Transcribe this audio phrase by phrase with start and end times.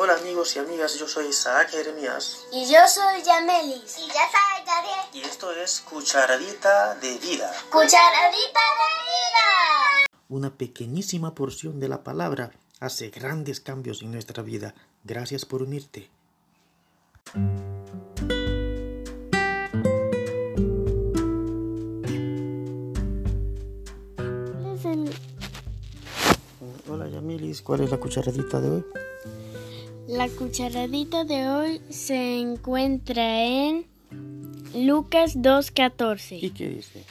[0.00, 3.98] Hola amigos y amigas, yo soy Isaac Jeremías Y yo soy Yamelis.
[3.98, 5.06] Y yo soy Gabriel.
[5.12, 10.08] y esto es Cucharadita de Vida, Cucharadita de vida.
[10.28, 14.72] una pequeñísima porción de la palabra hace grandes cambios en nuestra vida.
[15.02, 16.08] Gracias por unirte.
[26.88, 28.84] Hola Yamilis, ¿cuál es la cucharadita de hoy?
[30.08, 33.84] La cucharadita de hoy se encuentra en
[34.74, 36.38] Lucas 2.14.
[36.40, 37.04] ¿Y qué dice?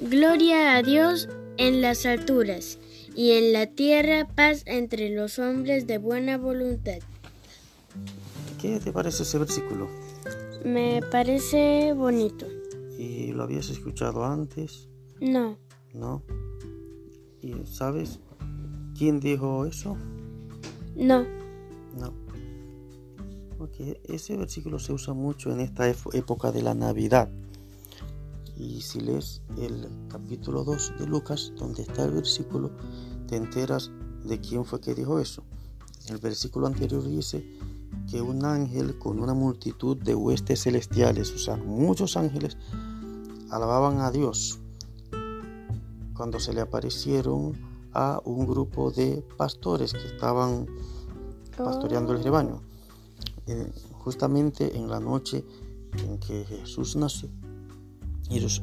[0.00, 1.28] Gloria a Dios
[1.58, 2.78] en las alturas
[3.14, 6.98] y en la tierra paz entre los hombres de buena voluntad.
[8.58, 9.86] ¿Qué te parece ese versículo?
[10.64, 12.46] Me parece bonito.
[12.98, 14.88] ¿Y lo habías escuchado antes?
[15.20, 15.58] No,
[15.92, 16.22] ¿No?
[17.42, 18.18] ¿Y sabes
[18.96, 19.98] quién dijo eso?
[20.96, 21.41] no.
[21.98, 22.12] No.
[23.58, 27.30] Porque ese versículo se usa mucho en esta época de la Navidad.
[28.56, 32.70] Y si lees el capítulo 2 de Lucas, donde está el versículo,
[33.26, 33.90] te enteras
[34.24, 35.44] de quién fue que dijo eso.
[36.08, 37.44] El versículo anterior dice
[38.10, 42.56] que un ángel con una multitud de huestes celestiales, o sea, muchos ángeles,
[43.50, 44.58] alababan a Dios
[46.14, 47.52] cuando se le aparecieron
[47.92, 50.66] a un grupo de pastores que estaban
[51.56, 52.62] pastoreando el rebaño.
[53.46, 55.44] Eh, justamente en la noche
[56.04, 57.28] en que Jesús nació,
[58.30, 58.62] ellos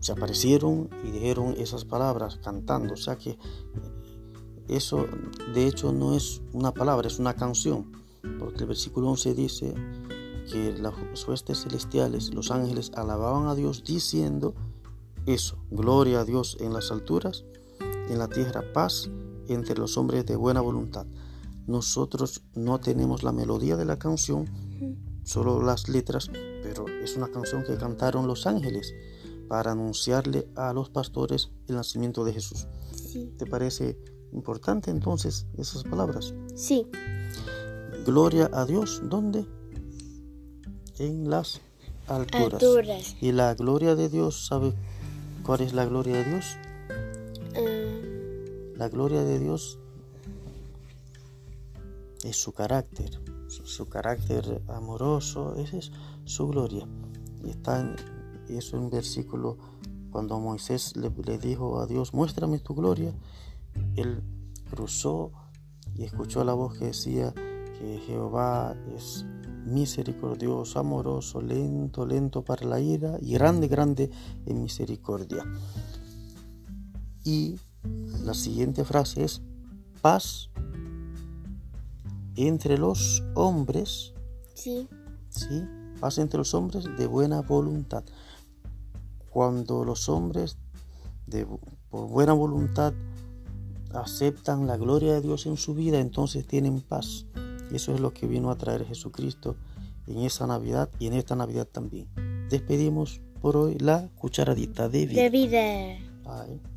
[0.00, 2.94] se aparecieron y dijeron esas palabras cantando.
[2.94, 3.38] O sea que eh,
[4.68, 5.06] eso
[5.54, 7.92] de hecho no es una palabra, es una canción.
[8.38, 9.74] Porque el versículo 11 dice
[10.50, 14.54] que las huestes celestiales, los ángeles, alababan a Dios diciendo
[15.26, 17.44] eso, gloria a Dios en las alturas,
[18.08, 19.10] en la tierra paz
[19.48, 21.06] entre los hombres de buena voluntad.
[21.66, 24.46] Nosotros no tenemos la melodía de la canción,
[25.24, 26.30] solo las letras,
[26.62, 28.94] pero es una canción que cantaron los ángeles
[29.48, 32.66] para anunciarle a los pastores el nacimiento de Jesús.
[32.94, 33.32] Sí.
[33.38, 33.98] ¿Te parece
[34.32, 36.34] importante entonces esas palabras?
[36.54, 36.86] Sí,
[38.04, 39.44] Gloria a Dios, ¿dónde?
[40.98, 41.60] En las
[42.06, 42.52] alturas.
[42.62, 43.16] alturas.
[43.20, 44.72] Y la gloria de Dios, ¿sabe
[45.42, 46.56] cuál es la gloria de Dios?
[47.56, 49.80] Ah, La gloria de Dios
[52.28, 55.92] es su carácter, su, carácter amoroso, esa es
[56.24, 56.86] su gloria.
[57.44, 57.96] Y está en,
[58.48, 59.58] eso en versículo
[60.10, 63.14] cuando Moisés le, le dijo a Dios, muéstrame tu gloria,
[63.96, 64.22] él
[64.70, 65.32] cruzó
[65.94, 67.32] y escuchó la voz que decía
[67.78, 69.24] que Jehová es
[69.66, 74.10] misericordioso, amoroso, lento, lento para la ira y grande, grande
[74.46, 75.44] en misericordia.
[77.24, 77.58] Y
[78.22, 79.42] la siguiente frase es
[80.00, 80.50] paz
[82.36, 84.14] entre los hombres,
[84.54, 84.88] sí,
[85.28, 85.62] ¿sí?
[86.00, 88.04] Paz entre los hombres de buena voluntad.
[89.30, 90.58] Cuando los hombres
[91.26, 91.46] de
[91.90, 92.92] por buena voluntad
[93.92, 97.26] aceptan la gloria de Dios en su vida, entonces tienen paz.
[97.70, 99.56] Y eso es lo que vino a traer Jesucristo
[100.06, 102.08] en esa Navidad y en esta Navidad también.
[102.48, 105.22] Despedimos por hoy la cucharadita de vida.
[105.22, 105.98] de vida.
[106.24, 106.75] Bye.